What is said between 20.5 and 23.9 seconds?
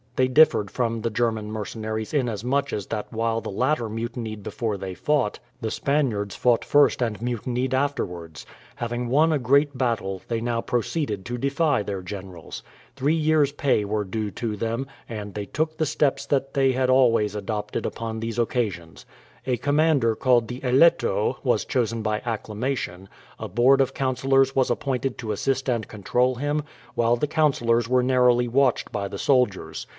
"Eletto" was chosen by acclamation, a board